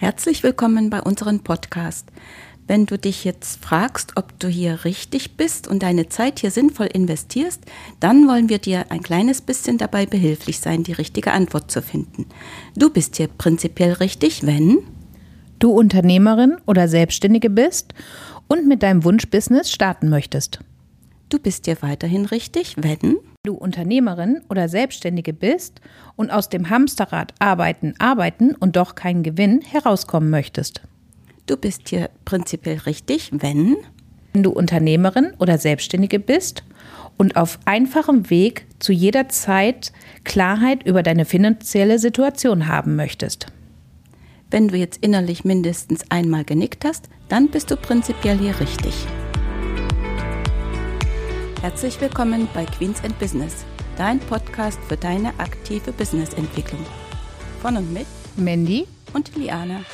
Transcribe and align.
Herzlich 0.00 0.44
willkommen 0.44 0.90
bei 0.90 1.02
unserem 1.02 1.40
Podcast. 1.40 2.06
Wenn 2.68 2.86
du 2.86 2.96
dich 2.96 3.24
jetzt 3.24 3.60
fragst, 3.64 4.12
ob 4.14 4.38
du 4.38 4.46
hier 4.46 4.84
richtig 4.84 5.36
bist 5.36 5.66
und 5.66 5.82
deine 5.82 6.08
Zeit 6.08 6.38
hier 6.38 6.52
sinnvoll 6.52 6.86
investierst, 6.86 7.60
dann 7.98 8.28
wollen 8.28 8.48
wir 8.48 8.58
dir 8.58 8.92
ein 8.92 9.02
kleines 9.02 9.40
bisschen 9.40 9.76
dabei 9.76 10.06
behilflich 10.06 10.60
sein, 10.60 10.84
die 10.84 10.92
richtige 10.92 11.32
Antwort 11.32 11.72
zu 11.72 11.82
finden. 11.82 12.26
Du 12.76 12.90
bist 12.90 13.16
hier 13.16 13.26
prinzipiell 13.26 13.94
richtig, 13.94 14.46
wenn 14.46 14.78
du 15.58 15.72
Unternehmerin 15.72 16.58
oder 16.64 16.86
Selbstständige 16.86 17.50
bist 17.50 17.92
und 18.46 18.68
mit 18.68 18.84
deinem 18.84 19.02
Wunschbusiness 19.02 19.72
starten 19.72 20.10
möchtest. 20.10 20.60
Du 21.28 21.38
bist 21.38 21.66
dir 21.66 21.76
weiterhin 21.82 22.24
richtig, 22.24 22.74
wenn 22.78 23.18
du 23.44 23.52
Unternehmerin 23.54 24.40
oder 24.48 24.68
Selbstständige 24.68 25.34
bist 25.34 25.82
und 26.16 26.30
aus 26.30 26.48
dem 26.48 26.70
Hamsterrad 26.70 27.34
arbeiten, 27.38 27.94
arbeiten 27.98 28.54
und 28.54 28.76
doch 28.76 28.94
keinen 28.94 29.22
Gewinn 29.22 29.60
herauskommen 29.60 30.30
möchtest. 30.30 30.80
Du 31.46 31.58
bist 31.58 31.90
hier 31.90 32.08
prinzipiell 32.24 32.78
richtig, 32.78 33.30
wenn 33.32 33.76
du 34.32 34.50
Unternehmerin 34.50 35.32
oder 35.38 35.58
Selbstständige 35.58 36.18
bist 36.18 36.62
und 37.18 37.36
auf 37.36 37.58
einfachem 37.66 38.30
Weg 38.30 38.66
zu 38.78 38.92
jeder 38.92 39.28
Zeit 39.28 39.92
Klarheit 40.24 40.84
über 40.84 41.02
deine 41.02 41.26
finanzielle 41.26 41.98
Situation 41.98 42.68
haben 42.68 42.96
möchtest. 42.96 43.46
Wenn 44.50 44.68
du 44.68 44.76
jetzt 44.76 45.02
innerlich 45.02 45.44
mindestens 45.44 46.10
einmal 46.10 46.44
genickt 46.44 46.86
hast, 46.86 47.10
dann 47.28 47.48
bist 47.48 47.70
du 47.70 47.76
prinzipiell 47.76 48.38
hier 48.38 48.58
richtig. 48.60 48.94
Herzlich 51.60 52.00
willkommen 52.00 52.46
bei 52.54 52.64
Queens 52.64 53.02
and 53.02 53.18
Business, 53.18 53.66
dein 53.96 54.20
Podcast 54.20 54.78
für 54.84 54.96
deine 54.96 55.36
aktive 55.40 55.90
Businessentwicklung. 55.90 56.86
Von 57.60 57.76
und 57.76 57.92
mit 57.92 58.06
Mandy 58.36 58.86
und 59.12 59.34
Liane. 59.34 59.84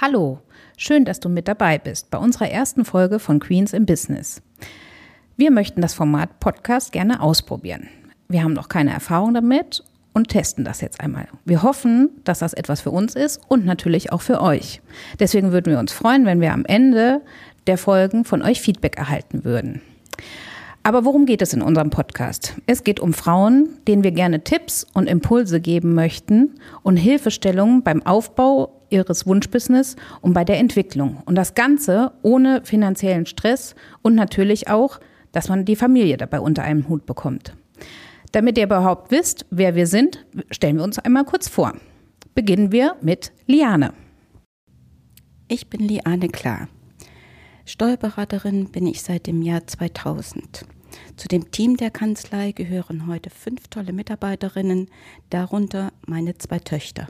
Hallo, 0.00 0.40
schön, 0.76 1.04
dass 1.04 1.20
du 1.20 1.28
mit 1.28 1.46
dabei 1.46 1.78
bist 1.78 2.10
bei 2.10 2.18
unserer 2.18 2.50
ersten 2.50 2.84
Folge 2.84 3.20
von 3.20 3.38
Queens 3.38 3.72
in 3.72 3.86
Business. 3.86 4.42
Wir 5.36 5.52
möchten 5.52 5.80
das 5.80 5.94
Format 5.94 6.40
Podcast 6.40 6.90
gerne 6.90 7.22
ausprobieren. 7.22 7.88
Wir 8.28 8.42
haben 8.42 8.54
noch 8.54 8.68
keine 8.68 8.92
Erfahrung 8.92 9.34
damit 9.34 9.84
und 10.12 10.28
testen 10.28 10.64
das 10.64 10.80
jetzt 10.80 11.00
einmal. 11.00 11.28
Wir 11.44 11.62
hoffen, 11.62 12.08
dass 12.24 12.38
das 12.40 12.54
etwas 12.54 12.80
für 12.80 12.90
uns 12.90 13.14
ist 13.14 13.40
und 13.48 13.66
natürlich 13.66 14.12
auch 14.12 14.22
für 14.22 14.40
euch. 14.40 14.80
Deswegen 15.20 15.52
würden 15.52 15.72
wir 15.72 15.78
uns 15.78 15.92
freuen, 15.92 16.24
wenn 16.24 16.40
wir 16.40 16.52
am 16.52 16.64
Ende 16.64 17.20
der 17.66 17.78
Folgen 17.78 18.24
von 18.24 18.42
euch 18.42 18.60
Feedback 18.60 18.96
erhalten 18.96 19.44
würden. 19.44 19.82
Aber 20.82 21.04
worum 21.04 21.26
geht 21.26 21.42
es 21.42 21.52
in 21.52 21.62
unserem 21.62 21.90
Podcast? 21.90 22.54
Es 22.66 22.84
geht 22.84 23.00
um 23.00 23.12
Frauen, 23.12 23.68
denen 23.88 24.04
wir 24.04 24.12
gerne 24.12 24.44
Tipps 24.44 24.86
und 24.94 25.08
Impulse 25.08 25.60
geben 25.60 25.94
möchten 25.94 26.54
und 26.82 26.96
Hilfestellungen 26.96 27.82
beim 27.82 28.06
Aufbau 28.06 28.72
ihres 28.88 29.26
Wunschbusiness 29.26 29.96
und 30.20 30.32
bei 30.32 30.44
der 30.44 30.58
Entwicklung. 30.58 31.22
Und 31.26 31.34
das 31.34 31.54
Ganze 31.54 32.12
ohne 32.22 32.62
finanziellen 32.64 33.26
Stress 33.26 33.74
und 34.02 34.14
natürlich 34.14 34.68
auch, 34.68 35.00
dass 35.32 35.48
man 35.48 35.64
die 35.64 35.76
Familie 35.76 36.16
dabei 36.16 36.40
unter 36.40 36.62
einem 36.62 36.88
Hut 36.88 37.04
bekommt. 37.04 37.52
Damit 38.32 38.58
ihr 38.58 38.64
überhaupt 38.64 39.10
wisst, 39.10 39.46
wer 39.50 39.74
wir 39.74 39.86
sind, 39.86 40.26
stellen 40.50 40.76
wir 40.76 40.84
uns 40.84 40.98
einmal 40.98 41.24
kurz 41.24 41.48
vor. 41.48 41.72
Beginnen 42.34 42.72
wir 42.72 42.96
mit 43.00 43.32
Liane. 43.46 43.94
Ich 45.48 45.68
bin 45.68 45.80
Liane 45.80 46.28
Klar. 46.28 46.68
Steuerberaterin 47.64 48.70
bin 48.70 48.86
ich 48.86 49.02
seit 49.02 49.26
dem 49.26 49.42
Jahr 49.42 49.66
2000. 49.66 50.66
Zu 51.16 51.28
dem 51.28 51.50
Team 51.50 51.76
der 51.76 51.90
Kanzlei 51.90 52.52
gehören 52.52 53.06
heute 53.06 53.30
fünf 53.30 53.68
tolle 53.68 53.92
Mitarbeiterinnen, 53.92 54.88
darunter 55.30 55.92
meine 56.06 56.36
zwei 56.38 56.58
Töchter. 56.58 57.08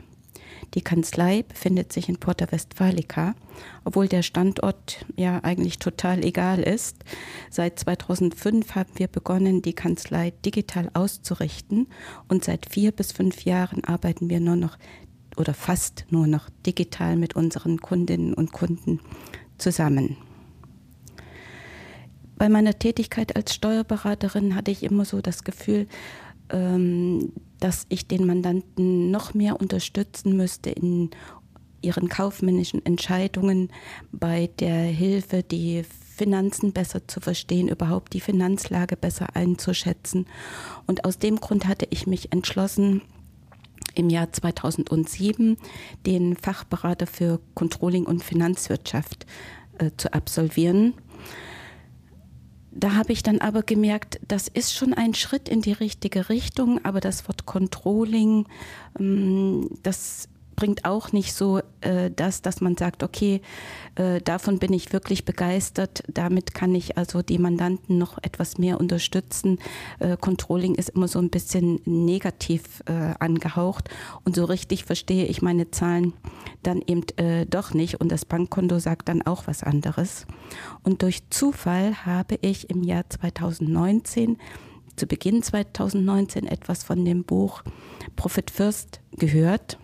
Die 0.73 0.81
Kanzlei 0.81 1.43
befindet 1.43 1.93
sich 1.93 2.09
in 2.09 2.17
Porta 2.17 2.51
Westfalica, 2.51 3.35
obwohl 3.83 4.07
der 4.07 4.21
Standort 4.21 5.05
ja 5.15 5.39
eigentlich 5.43 5.79
total 5.79 6.23
egal 6.23 6.59
ist. 6.59 6.97
Seit 7.49 7.79
2005 7.79 8.75
haben 8.75 8.91
wir 8.95 9.07
begonnen, 9.07 9.61
die 9.61 9.73
Kanzlei 9.73 10.31
digital 10.45 10.89
auszurichten 10.93 11.87
und 12.27 12.43
seit 12.43 12.67
vier 12.69 12.91
bis 12.91 13.11
fünf 13.11 13.45
Jahren 13.45 13.83
arbeiten 13.83 14.29
wir 14.29 14.39
nur 14.39 14.55
noch 14.55 14.77
oder 15.37 15.53
fast 15.53 16.05
nur 16.09 16.27
noch 16.27 16.49
digital 16.65 17.15
mit 17.15 17.35
unseren 17.35 17.79
Kundinnen 17.79 18.33
und 18.33 18.51
Kunden 18.51 18.99
zusammen. 19.57 20.17
Bei 22.37 22.49
meiner 22.49 22.77
Tätigkeit 22.77 23.35
als 23.35 23.55
Steuerberaterin 23.55 24.53
hatte 24.53 24.69
ich 24.69 24.83
immer 24.83 25.05
so 25.05 25.21
das 25.21 25.43
Gefühl, 25.43 25.87
dass 26.49 27.85
ich 27.89 28.07
den 28.07 28.25
Mandanten 28.25 29.11
noch 29.11 29.33
mehr 29.33 29.59
unterstützen 29.59 30.37
müsste 30.37 30.69
in 30.69 31.09
ihren 31.81 32.09
kaufmännischen 32.09 32.85
Entscheidungen, 32.85 33.69
bei 34.11 34.49
der 34.59 34.83
Hilfe, 34.83 35.43
die 35.43 35.83
Finanzen 35.83 36.73
besser 36.73 37.07
zu 37.07 37.19
verstehen, 37.19 37.67
überhaupt 37.67 38.13
die 38.13 38.21
Finanzlage 38.21 38.97
besser 38.97 39.35
einzuschätzen. 39.35 40.25
Und 40.87 41.05
aus 41.05 41.19
dem 41.19 41.39
Grund 41.39 41.67
hatte 41.67 41.87
ich 41.89 42.07
mich 42.07 42.31
entschlossen, 42.31 43.01
im 43.93 44.09
Jahr 44.09 44.31
2007 44.31 45.57
den 46.05 46.35
Fachberater 46.35 47.07
für 47.07 47.39
Controlling 47.55 48.05
und 48.05 48.23
Finanzwirtschaft 48.23 49.25
äh, 49.79 49.91
zu 49.97 50.13
absolvieren 50.13 50.93
da 52.77 52.93
habe 52.93 53.11
ich 53.11 53.23
dann 53.23 53.39
aber 53.39 53.63
gemerkt, 53.63 54.19
das 54.27 54.47
ist 54.47 54.73
schon 54.73 54.93
ein 54.93 55.13
Schritt 55.13 55.49
in 55.49 55.61
die 55.61 55.73
richtige 55.73 56.29
Richtung, 56.29 56.83
aber 56.85 56.99
das 56.99 57.27
Wort 57.27 57.45
Controlling, 57.45 58.45
ähm, 58.99 59.69
das 59.83 60.29
bringt 60.57 60.83
auch 60.85 61.13
nicht 61.13 61.33
so 61.33 61.61
äh, 61.79 62.11
das, 62.13 62.41
dass 62.41 62.59
man 62.59 62.75
sagt, 62.75 63.03
okay, 63.03 63.41
äh, 63.95 64.19
davon 64.19 64.59
bin 64.59 64.73
ich 64.73 64.91
wirklich 64.91 65.23
begeistert, 65.23 66.03
damit 66.11 66.53
kann 66.53 66.75
ich 66.75 66.97
also 66.97 67.21
die 67.21 67.37
Mandanten 67.37 67.97
noch 67.97 68.17
etwas 68.21 68.57
mehr 68.57 68.79
unterstützen. 68.79 69.59
Äh, 69.99 70.17
Controlling 70.17 70.75
ist 70.75 70.89
immer 70.89 71.07
so 71.07 71.19
ein 71.19 71.29
bisschen 71.29 71.79
negativ 71.85 72.83
äh, 72.87 73.13
angehaucht 73.19 73.89
und 74.25 74.35
so 74.35 74.43
richtig 74.45 74.83
verstehe 74.83 75.25
ich 75.25 75.41
meine 75.41 75.71
Zahlen 75.71 76.13
dann 76.63 76.81
eben 76.85 77.03
äh, 77.17 77.45
doch 77.45 77.73
nicht 77.73 78.01
und 78.01 78.11
das 78.11 78.25
Bankkonto 78.25 78.79
sagt 78.79 79.07
dann 79.07 79.21
auch 79.21 79.45
was 79.45 79.63
anderes. 79.63 80.25
Und 80.83 81.03
durch 81.03 81.29
Zufall 81.29 82.05
habe 82.05 82.39
ich 82.41 82.69
im 82.71 82.83
Jahr 82.83 83.07
2019 83.07 84.37
zu 84.95 85.05
Beginn 85.05 85.43
2019 85.43 86.47
etwas 86.47 86.83
von 86.83 87.05
dem 87.05 87.23
Buch 87.23 87.61
Profit 88.15 88.49
First 88.49 89.01
gehört 89.11 89.77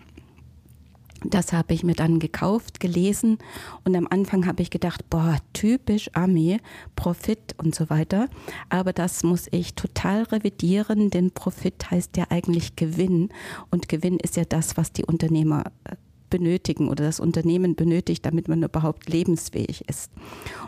das 1.26 1.54
habe 1.54 1.74
ich 1.74 1.84
mir 1.84 1.96
dann 1.96 2.20
gekauft, 2.20 2.80
gelesen 2.80 3.38
und 3.84 3.96
am 3.96 4.08
Anfang 4.10 4.46
habe 4.46 4.62
ich 4.62 4.70
gedacht, 4.70 5.10
boah, 5.10 5.38
typisch 5.54 6.10
Armee, 6.14 6.60
Profit 6.96 7.56
und 7.58 7.76
so 7.76 7.90
weiter. 7.90 8.28
Aber 8.70 8.94
das 8.94 9.24
muss 9.24 9.48
ich 9.52 9.76
total 9.76 10.24
revidieren, 10.24 11.10
denn 11.10 11.32
Profit 11.32 11.92
heißt 11.92 12.18
ja 12.18 12.26
eigentlich 12.30 12.76
Gewinn 12.76 13.30
und 13.72 13.90
Gewinn 13.90 14.18
ist 14.20 14.36
ja 14.36 14.46
das, 14.46 14.78
was 14.78 14.92
die 14.92 15.06
Unternehmer 15.06 15.64
äh, 15.86 15.96
benötigen 16.30 16.90
oder 16.90 17.04
das 17.04 17.20
Unternehmen 17.20 17.76
benötigt, 17.76 18.26
damit 18.26 18.48
man 18.48 18.64
überhaupt 18.64 19.08
lebensfähig 19.08 19.88
ist. 19.88 20.12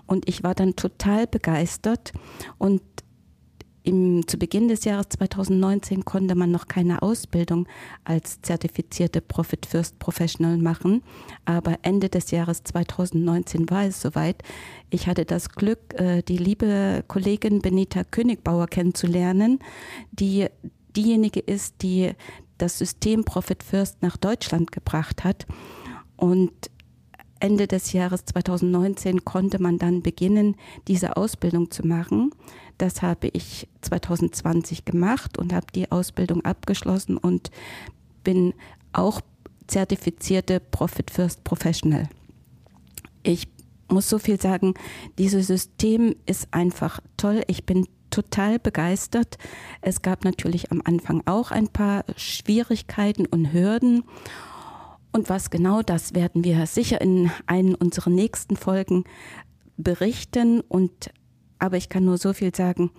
Und 0.05 0.29
ich 0.29 0.43
war 0.43 0.53
dann 0.53 0.75
total 0.75 1.25
begeistert 1.25 2.13
und 2.59 2.83
im, 3.85 4.28
zu 4.28 4.38
Beginn 4.38 4.68
des 4.68 4.84
Jahres 4.84 5.09
2019 5.09 6.06
konnte 6.06 6.35
man 6.35 6.51
noch 6.51 6.68
keine 6.68 7.01
Ausbildung 7.01 7.68
als 8.03 8.41
zertifizierte 8.41 9.22
Profit 9.22 9.66
First 9.66 10.00
Professional 10.00 10.57
machen, 10.57 11.03
aber 11.46 11.78
Ende 11.84 12.09
des 12.09 12.31
Jahres 12.31 12.63
2019 12.63 13.70
war 13.70 13.85
es 13.85 14.02
soweit. 14.02 14.43
Ich 14.90 15.08
hatte 15.08 15.26
das 15.26 15.49
Glück, 15.49 15.93
äh, 15.93 16.22
die 16.23 16.37
liebe 16.37 17.03
Kollegin 17.08 17.61
Benita 17.61 18.03
Königbauer 18.03 18.67
kennenzulernen, 18.67 19.59
die 20.11 20.47
diejenige 20.96 21.40
ist, 21.40 21.76
die 21.81 22.11
das 22.58 22.78
System 22.78 23.23
Profit 23.23 23.64
First 23.64 24.02
nach 24.02 24.17
Deutschland 24.17 24.72
gebracht 24.72 25.23
hat. 25.23 25.46
Und 26.17 26.52
Ende 27.40 27.67
des 27.67 27.91
Jahres 27.93 28.26
2019 28.26 29.26
konnte 29.26 29.61
man 29.61 29.78
dann 29.78 30.02
beginnen, 30.02 30.55
diese 30.88 31.17
Ausbildung 31.17 31.70
zu 31.70 31.85
machen. 31.85 32.31
Das 32.77 33.01
habe 33.01 33.29
ich 33.29 33.67
2020 33.81 34.85
gemacht 34.85 35.37
und 35.37 35.53
habe 35.53 35.67
die 35.73 35.91
Ausbildung 35.91 36.43
abgeschlossen 36.43 37.17
und 37.17 37.51
bin 38.23 38.53
auch 38.91 39.22
zertifizierte 39.67 40.59
Profit 40.59 41.11
First 41.11 41.43
Professional. 41.43 42.09
Ich 43.23 43.47
muss 43.89 44.09
so 44.09 44.19
viel 44.19 44.39
sagen, 44.39 44.73
dieses 45.17 45.47
System 45.47 46.16
ist 46.25 46.47
einfach 46.51 46.99
toll. 47.17 47.43
Ich 47.47 47.66
bin 47.66 47.87
total 48.09 48.59
begeistert. 48.59 49.37
Es 49.81 50.01
gab 50.01 50.23
natürlich 50.23 50.71
am 50.71 50.81
Anfang 50.83 51.21
auch 51.25 51.51
ein 51.51 51.67
paar 51.67 52.05
Schwierigkeiten 52.16 53.25
und 53.25 53.51
Hürden. 53.51 54.03
Und 55.11 55.29
was 55.29 55.49
genau, 55.49 55.81
das 55.81 56.13
werden 56.13 56.43
wir 56.43 56.66
sicher 56.66 57.01
in 57.01 57.31
einen 57.45 57.75
unserer 57.75 58.09
nächsten 58.09 58.57
Folgen 58.57 59.05
berichten. 59.78 60.61
Und, 60.61 61.09
aber 61.59 61.78
ich 61.78 61.90
kann 61.90 62.05
nur 62.05 62.17
so 62.17 62.34
viel 62.34 62.53
sagen. 62.53 62.91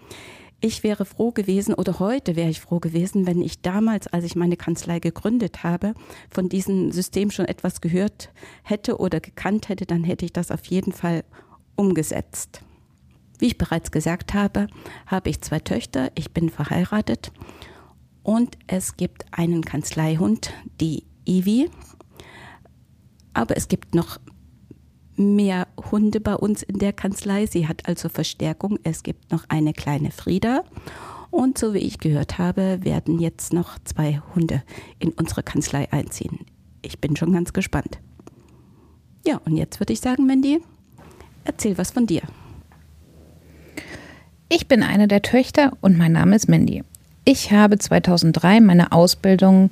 Ich 0.61 0.83
wäre 0.83 1.05
froh 1.05 1.33
gewesen 1.33 1.75
oder 1.75 1.99
heute 1.99 2.35
wäre 2.35 2.49
ich 2.49 2.61
froh 2.61 2.81
gewesen, 2.81 3.27
wenn 3.27 3.43
ich 3.43 3.61
damals, 3.61 4.07
als 4.07 4.25
ich 4.25 4.37
meine 4.37 4.57
Kanzlei 4.57 5.01
gegründet 5.01 5.63
habe, 5.63 5.93
von 6.31 6.49
diesem 6.49 6.93
System 6.93 7.31
schon 7.31 7.45
etwas 7.45 7.83
gehört 7.83 8.31
hätte 8.63 8.97
oder 8.99 9.21
gekannt 9.21 9.69
hätte, 9.69 9.85
dann 9.85 10.03
hätte 10.03 10.25
ich 10.25 10.33
das 10.33 10.51
auf 10.51 10.65
jeden 10.67 10.93
Fall 10.93 11.25
umgesetzt. 11.77 12.63
Wie 13.39 13.47
ich 13.47 13.59
bereits 13.59 13.91
gesagt 13.91 14.33
habe, 14.33 14.69
habe 15.07 15.29
ich 15.29 15.43
zwei 15.43 15.59
Töchter, 15.59 16.11
ich 16.15 16.33
bin 16.33 16.49
verheiratet 16.49 17.33
und 18.23 18.57
es 18.67 18.97
gibt 18.97 19.27
einen 19.31 19.63
Kanzleihund, 19.63 20.55
die 20.81 21.05
Ivi. 21.27 21.71
Aber 23.35 23.59
es 23.59 23.69
gibt 23.69 23.95
noch 23.95 24.19
mehr 25.19 25.67
Hunde 25.91 26.21
bei 26.21 26.35
uns 26.35 26.63
in 26.63 26.79
der 26.79 26.93
Kanzlei. 26.93 27.47
Sie 27.47 27.69
hat 27.69 27.89
also 27.89 28.09
Verstärkung. 28.09 28.79
Es 28.83 29.03
gibt 29.03 29.31
noch 29.33 29.45
eine 29.49 29.73
kleine 29.73 30.11
Frieda. 30.11 30.65
Und 31.31 31.59
so 31.59 31.75
wie 31.75 31.79
ich 31.79 31.99
gehört 31.99 32.39
habe, 32.39 32.79
werden 32.83 33.19
jetzt 33.19 33.53
noch 33.53 33.79
zwei 33.85 34.23
Hunde 34.35 34.63
in 34.99 35.11
unsere 35.11 35.43
Kanzlei 35.43 35.91
einziehen. 35.93 36.47
Ich 36.83 37.01
bin 37.01 37.17
schon 37.17 37.33
ganz 37.33 37.53
gespannt. 37.53 37.99
Ja, 39.27 39.41
und 39.45 39.57
jetzt 39.57 39.81
würde 39.81 39.93
ich 39.93 40.01
sagen, 40.01 40.27
Mandy, 40.27 40.63
erzähl 41.45 41.77
was 41.79 41.91
von 41.91 42.07
dir. 42.07 42.23
Ich 44.49 44.69
bin 44.69 44.83
eine 44.83 45.09
der 45.09 45.23
Töchter 45.23 45.73
und 45.81 45.99
mein 45.99 46.13
Name 46.13 46.37
ist 46.37 46.49
Mandy. 46.49 46.85
Ich 47.25 47.51
habe 47.51 47.77
2003 47.77 48.61
meine 48.61 48.93
Ausbildung 48.93 49.71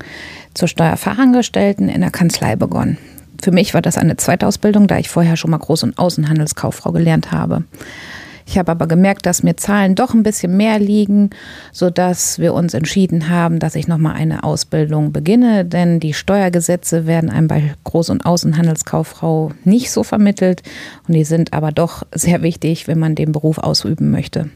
zur 0.55 0.67
Steuerfachangestellten 0.67 1.89
in 1.89 2.01
der 2.01 2.11
Kanzlei 2.11 2.57
begonnen. 2.57 2.99
Für 3.43 3.53
mich 3.53 3.75
war 3.75 3.83
das 3.83 3.99
eine 3.99 4.17
Zweitausbildung, 4.17 4.87
da 4.87 4.99
ich 4.99 5.09
vorher 5.09 5.37
schon 5.37 5.51
mal 5.51 5.59
Groß- 5.59 5.85
und 5.85 5.99
Außenhandelskauffrau 5.99 6.93
gelernt 6.93 7.33
habe. 7.33 7.65
Ich 8.47 8.59
habe 8.59 8.73
aber 8.73 8.87
gemerkt, 8.87 9.27
dass 9.27 9.43
mir 9.43 9.57
Zahlen 9.57 9.95
doch 9.95 10.13
ein 10.13 10.23
bisschen 10.23 10.57
mehr 10.57 10.79
liegen, 10.79 11.31
sodass 11.73 12.39
wir 12.39 12.53
uns 12.53 12.75
entschieden 12.75 13.31
haben, 13.31 13.59
dass 13.59 13.75
ich 13.75 13.89
nochmal 13.89 14.17
eine 14.17 14.45
Ausbildung 14.45 15.13
beginne, 15.13 15.65
denn 15.65 15.99
die 15.99 16.13
Steuergesetze 16.13 17.07
werden 17.07 17.31
einem 17.31 17.49
bei 17.49 17.75
Groß- 17.87 18.11
und 18.11 18.27
Außenhandelskauffrau 18.27 19.53
nicht 19.65 19.91
so 19.91 20.03
vermittelt 20.03 20.63
und 21.09 21.15
die 21.15 21.25
sind 21.25 21.53
aber 21.53 21.73
doch 21.73 22.03
sehr 22.13 22.43
wichtig, 22.43 22.87
wenn 22.87 22.99
man 22.99 23.15
den 23.15 23.33
Beruf 23.33 23.59
ausüben 23.59 24.11
möchte. 24.11 24.51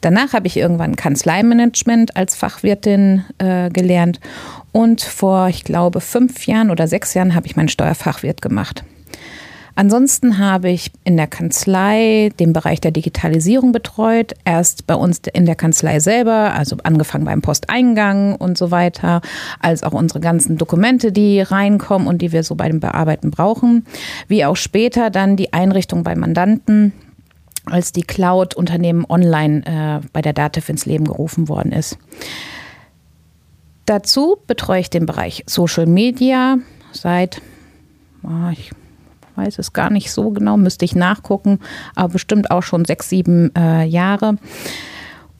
Danach 0.00 0.32
habe 0.32 0.46
ich 0.46 0.56
irgendwann 0.56 0.96
Kanzleimanagement 0.96 2.16
als 2.16 2.34
Fachwirtin 2.34 3.24
äh, 3.38 3.70
gelernt 3.70 4.20
und 4.72 5.02
vor, 5.02 5.48
ich 5.48 5.64
glaube, 5.64 6.00
fünf 6.00 6.46
Jahren 6.46 6.70
oder 6.70 6.88
sechs 6.88 7.14
Jahren 7.14 7.34
habe 7.34 7.46
ich 7.46 7.56
meinen 7.56 7.68
Steuerfachwirt 7.68 8.40
gemacht. 8.40 8.84
Ansonsten 9.80 10.38
habe 10.38 10.68
ich 10.68 10.90
in 11.04 11.16
der 11.16 11.26
Kanzlei 11.26 12.30
den 12.38 12.52
Bereich 12.52 12.80
der 12.80 12.90
Digitalisierung 12.90 13.72
betreut. 13.72 14.34
Erst 14.44 14.86
bei 14.86 14.94
uns 14.94 15.22
in 15.32 15.46
der 15.46 15.54
Kanzlei 15.54 16.00
selber, 16.00 16.52
also 16.52 16.76
angefangen 16.82 17.24
beim 17.24 17.40
Posteingang 17.40 18.34
und 18.34 18.58
so 18.58 18.70
weiter, 18.70 19.22
als 19.60 19.82
auch 19.82 19.92
unsere 19.92 20.20
ganzen 20.20 20.58
Dokumente, 20.58 21.12
die 21.12 21.40
reinkommen 21.40 22.08
und 22.08 22.20
die 22.20 22.32
wir 22.32 22.42
so 22.42 22.56
bei 22.56 22.68
dem 22.68 22.80
Bearbeiten 22.80 23.30
brauchen, 23.30 23.86
wie 24.28 24.44
auch 24.44 24.56
später 24.56 25.08
dann 25.08 25.36
die 25.36 25.52
Einrichtung 25.52 26.02
bei 26.02 26.14
Mandanten 26.14 26.92
als 27.66 27.92
die 27.92 28.02
Cloud-Unternehmen 28.02 29.04
online 29.08 29.64
äh, 30.02 30.06
bei 30.12 30.22
der 30.22 30.32
DATEV 30.32 30.68
ins 30.68 30.86
Leben 30.86 31.04
gerufen 31.04 31.48
worden 31.48 31.72
ist. 31.72 31.98
Dazu 33.86 34.38
betreue 34.46 34.80
ich 34.80 34.90
den 34.90 35.06
Bereich 35.06 35.44
Social 35.46 35.86
Media 35.86 36.58
seit, 36.92 37.40
oh, 38.22 38.50
ich 38.52 38.70
weiß 39.36 39.58
es 39.58 39.72
gar 39.72 39.90
nicht 39.90 40.12
so 40.12 40.30
genau, 40.30 40.56
müsste 40.56 40.84
ich 40.84 40.94
nachgucken, 40.94 41.58
aber 41.94 42.14
bestimmt 42.14 42.50
auch 42.50 42.62
schon 42.62 42.84
sechs, 42.84 43.08
sieben 43.08 43.54
äh, 43.56 43.84
Jahre. 43.84 44.36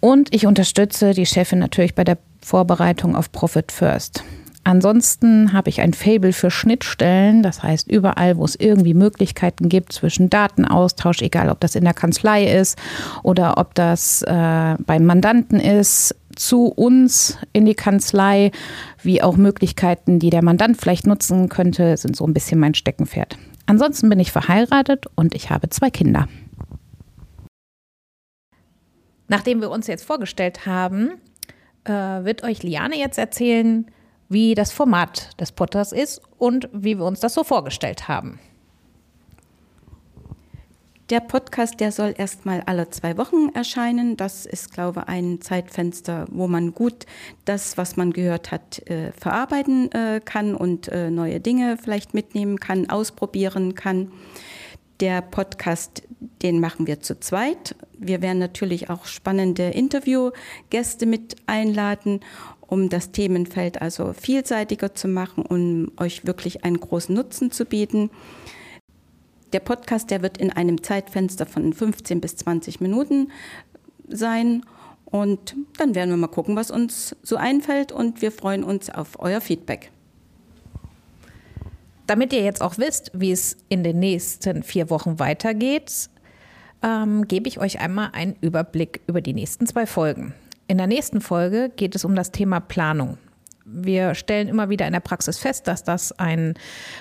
Und 0.01 0.35
ich 0.35 0.47
unterstütze 0.47 1.13
die 1.13 1.27
Chefin 1.27 1.59
natürlich 1.59 1.95
bei 1.95 2.05
der 2.05 2.19
Vorbereitung 2.43 3.15
auf 3.15 3.31
Profit 3.31 3.71
First. 3.71 4.25
Ansonsten 4.63 5.53
habe 5.55 5.71
ich 5.71 5.81
ein 5.81 5.95
Fable 5.95 6.33
für 6.33 6.51
Schnittstellen, 6.51 7.43
das 7.43 7.63
heißt 7.63 7.91
überall, 7.91 8.37
wo 8.37 8.45
es 8.45 8.57
irgendwie 8.57 8.93
Möglichkeiten 8.93 9.69
gibt 9.69 9.93
zwischen 9.93 10.29
Datenaustausch, 10.29 11.23
egal 11.23 11.49
ob 11.49 11.61
das 11.61 11.75
in 11.75 11.85
der 11.85 11.95
Kanzlei 11.95 12.45
ist 12.45 12.79
oder 13.23 13.57
ob 13.57 13.75
das 13.75 14.23
äh, 14.23 14.77
beim 14.79 15.07
Mandanten 15.07 15.61
ist, 15.61 16.15
zu 16.37 16.67
uns 16.67 17.39
in 17.53 17.65
die 17.65 17.75
Kanzlei, 17.75 18.51
wie 19.03 19.23
auch 19.23 19.37
Möglichkeiten, 19.37 20.19
die 20.19 20.31
der 20.31 20.45
Mandant 20.45 20.77
vielleicht 20.79 21.07
nutzen 21.07 21.49
könnte, 21.49 21.97
sind 21.97 22.15
so 22.15 22.27
ein 22.27 22.35
bisschen 22.35 22.61
mein 22.61 22.75
Steckenpferd. 22.75 23.39
Ansonsten 23.67 24.09
bin 24.09 24.21
ich 24.21 24.31
verheiratet 24.31 25.07
und 25.15 25.35
ich 25.35 25.51
habe 25.51 25.71
zwei 25.71 25.91
Kinder. 25.91 26.29
Nachdem 29.29 29.61
wir 29.61 29.71
uns 29.71 29.87
jetzt 29.87 30.05
vorgestellt 30.05 30.67
haben, 30.67 31.13
äh, 31.85 31.93
wird 31.93 32.43
euch 32.43 32.63
Liane 32.63 32.97
jetzt 32.97 33.17
erzählen, 33.17 33.87
wie 34.31 34.55
das 34.55 34.73
Format 34.73 35.39
des 35.39 35.53
Potters 35.53 35.93
ist 35.93 36.23
und 36.39 36.71
wie 36.73 36.97
wir 36.97 37.05
uns 37.05 37.21
das 37.21 37.35
so 37.35 37.45
vorgestellt 37.45 38.09
haben. 38.09 38.39
Der 41.11 41.19
Podcast, 41.19 41.81
der 41.81 41.91
soll 41.91 42.15
erstmal 42.17 42.63
alle 42.67 42.89
zwei 42.91 43.19
Wochen 43.19 43.49
erscheinen. 43.53 44.17
Das 44.17 44.47
ist, 44.47 44.73
glaube 44.73 45.01
ich, 45.01 45.09
ein 45.09 45.41
Zeitfenster, 45.41 46.27
wo 46.31 46.47
man 46.47 46.73
gut 46.73 47.05
das, 47.45 47.77
was 47.77 47.97
man 47.97 48.13
gehört 48.13 48.53
hat, 48.53 48.79
äh, 48.89 49.11
verarbeiten 49.11 49.91
äh, 49.91 50.21
kann 50.25 50.55
und 50.55 50.87
äh, 50.87 51.11
neue 51.11 51.41
Dinge 51.41 51.77
vielleicht 51.83 52.15
mitnehmen 52.15 52.61
kann, 52.61 52.89
ausprobieren 52.89 53.75
kann. 53.75 54.13
Der 55.01 55.21
Podcast, 55.21 56.05
den 56.43 56.61
machen 56.61 56.87
wir 56.87 57.01
zu 57.01 57.19
zweit. 57.19 57.75
Wir 57.99 58.23
werden 58.23 58.39
natürlich 58.39 58.89
auch 58.89 59.07
spannende 59.07 59.71
Interviewgäste 59.71 61.07
mit 61.07 61.35
einladen 61.47 62.21
um 62.71 62.89
das 62.89 63.11
Themenfeld 63.11 63.83
also 63.83 64.13
vielseitiger 64.13 64.95
zu 64.95 65.09
machen, 65.09 65.45
um 65.45 65.91
euch 65.99 66.25
wirklich 66.25 66.65
einen 66.65 66.81
großen 66.81 67.15
Nutzen 67.15 67.51
zu 67.51 67.65
bieten. 67.65 68.11
Der 69.53 69.61
Podcast, 69.61 70.11
der 70.11 70.23
wird 70.23 70.39
in 70.39 70.51
einem 70.51 70.83
Zeitfenster 70.83 71.47
von 71.47 71.73
15 71.73 72.21
bis 72.21 72.37
20 72.37 72.81
Minuten 72.81 73.33
sein. 74.09 74.65
Und 75.05 75.57
dann 75.77 75.97
werden 75.97 76.11
wir 76.11 76.17
mal 76.17 76.29
gucken, 76.29 76.55
was 76.55 76.71
uns 76.71 77.17
so 77.23 77.37
einfällt. 77.37 77.91
Und 77.91 78.23
wir 78.23 78.31
freuen 78.31 78.63
uns 78.63 78.89
auf 78.89 79.19
euer 79.19 79.41
Feedback. 79.41 79.91
Damit 82.07 82.33
ihr 82.33 82.43
jetzt 82.43 82.63
auch 82.63 82.79
wisst, 82.79 83.11
wie 83.15 83.33
es 83.33 83.57
in 83.69 83.83
den 83.83 83.99
nächsten 83.99 84.63
vier 84.63 84.91
Wochen 84.91 85.19
weitergeht, 85.19 86.09
ähm, 86.83 87.27
gebe 87.27 87.49
ich 87.49 87.59
euch 87.59 87.81
einmal 87.81 88.11
einen 88.13 88.37
Überblick 88.41 89.01
über 89.09 89.21
die 89.21 89.35
nächsten 89.35 89.67
zwei 89.67 89.87
Folgen. 89.87 90.35
In 90.71 90.79
der 90.79 90.87
nächsten 90.87 91.21
Folge 91.21 91.73
geht 91.75 91.97
es 91.97 92.05
um 92.05 92.15
das 92.15 92.31
Thema 92.31 92.61
Planung. 92.61 93.19
Wir 93.65 94.15
stellen 94.15 94.47
immer 94.47 94.69
wieder 94.69 94.87
in 94.87 94.93
der 94.93 95.01
Praxis 95.01 95.37
fest, 95.37 95.67
dass 95.67 95.83
das 95.83 96.13
ein 96.13 96.55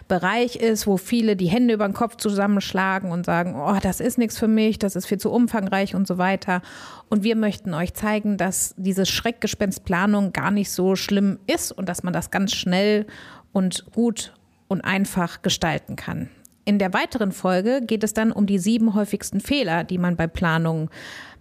Bereich 0.07 0.55
ist, 0.55 0.87
wo 0.87 0.97
viele 0.97 1.35
die 1.35 1.49
Hände 1.49 1.75
über 1.75 1.87
den 1.87 1.93
Kopf 1.93 2.15
zusammenschlagen 2.15 3.11
und 3.11 3.27
sagen, 3.27 3.53
oh, 3.55 3.77
das 3.79 3.99
ist 3.99 4.17
nichts 4.17 4.39
für 4.39 4.47
mich, 4.47 4.79
das 4.79 4.95
ist 4.95 5.05
viel 5.05 5.19
zu 5.19 5.31
umfangreich 5.31 5.93
und 5.93 6.07
so 6.07 6.17
weiter. 6.17 6.63
Und 7.09 7.21
wir 7.21 7.35
möchten 7.35 7.75
euch 7.75 7.93
zeigen, 7.93 8.37
dass 8.37 8.73
dieses 8.75 9.07
Schreckgespenst 9.07 9.85
Planung 9.85 10.33
gar 10.33 10.49
nicht 10.49 10.71
so 10.71 10.95
schlimm 10.95 11.37
ist 11.45 11.71
und 11.71 11.87
dass 11.87 12.01
man 12.01 12.11
das 12.11 12.31
ganz 12.31 12.55
schnell 12.55 13.05
und 13.51 13.85
gut 13.93 14.33
und 14.67 14.81
einfach 14.81 15.43
gestalten 15.43 15.95
kann. 15.95 16.31
In 16.69 16.77
der 16.77 16.93
weiteren 16.93 17.31
Folge 17.31 17.81
geht 17.81 18.03
es 18.03 18.13
dann 18.13 18.31
um 18.31 18.45
die 18.45 18.59
sieben 18.59 18.93
häufigsten 18.93 19.41
Fehler, 19.41 19.83
die 19.83 19.97
man 19.97 20.15
bei 20.15 20.27
Planung 20.27 20.91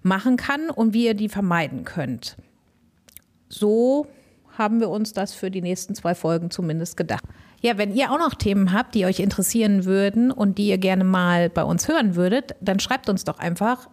machen 0.02 0.38
kann 0.38 0.70
und 0.70 0.94
wie 0.94 1.04
ihr 1.04 1.12
die 1.12 1.28
vermeiden 1.28 1.84
könnt. 1.84 2.38
So 3.50 4.06
haben 4.56 4.80
wir 4.80 4.88
uns 4.88 5.12
das 5.12 5.34
für 5.34 5.50
die 5.50 5.60
nächsten 5.60 5.94
zwei 5.94 6.14
Folgen 6.14 6.50
zumindest 6.50 6.96
gedacht. 6.96 7.24
Ja, 7.60 7.76
wenn 7.76 7.94
ihr 7.94 8.10
auch 8.10 8.18
noch 8.18 8.36
Themen 8.36 8.72
habt, 8.72 8.94
die 8.94 9.04
euch 9.04 9.20
interessieren 9.20 9.84
würden 9.84 10.30
und 10.30 10.56
die 10.56 10.68
ihr 10.68 10.78
gerne 10.78 11.04
mal 11.04 11.50
bei 11.50 11.62
uns 11.62 11.88
hören 11.88 12.16
würdet, 12.16 12.54
dann 12.62 12.80
schreibt 12.80 13.10
uns 13.10 13.24
doch 13.24 13.38
einfach 13.38 13.86